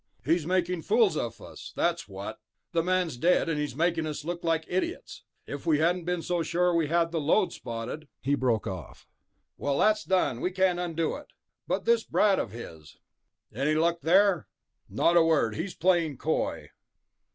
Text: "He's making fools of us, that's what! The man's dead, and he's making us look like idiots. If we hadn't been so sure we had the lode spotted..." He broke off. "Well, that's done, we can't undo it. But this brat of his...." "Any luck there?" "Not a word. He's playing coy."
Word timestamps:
"He's 0.25 0.47
making 0.47 0.81
fools 0.81 1.15
of 1.15 1.39
us, 1.41 1.71
that's 1.75 2.07
what! 2.07 2.39
The 2.71 2.81
man's 2.81 3.17
dead, 3.17 3.47
and 3.47 3.59
he's 3.59 3.75
making 3.75 4.07
us 4.07 4.25
look 4.25 4.43
like 4.43 4.65
idiots. 4.67 5.21
If 5.45 5.67
we 5.67 5.77
hadn't 5.77 6.05
been 6.05 6.23
so 6.23 6.41
sure 6.41 6.73
we 6.73 6.87
had 6.87 7.11
the 7.11 7.21
lode 7.21 7.53
spotted..." 7.53 8.07
He 8.23 8.33
broke 8.33 8.65
off. 8.65 9.07
"Well, 9.57 9.77
that's 9.77 10.03
done, 10.03 10.41
we 10.41 10.49
can't 10.49 10.79
undo 10.79 11.15
it. 11.17 11.27
But 11.67 11.85
this 11.85 12.03
brat 12.03 12.39
of 12.39 12.49
his...." 12.49 12.97
"Any 13.53 13.75
luck 13.75 13.99
there?" 14.01 14.47
"Not 14.89 15.17
a 15.17 15.23
word. 15.23 15.53
He's 15.55 15.75
playing 15.75 16.17
coy." 16.17 16.71